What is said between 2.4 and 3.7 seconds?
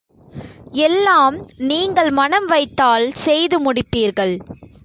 வைத்தால் செய்து